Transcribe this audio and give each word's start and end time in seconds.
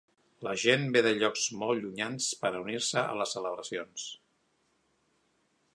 La 0.45 0.53
gent 0.61 0.85
ve 0.95 1.03
de 1.07 1.11
llocs 1.17 1.43
molt 1.63 1.83
llunyans 1.83 2.31
per 2.45 2.53
unir-se 2.63 3.03
a 3.13 3.19
les 3.21 3.35
celebracions. 3.37 4.11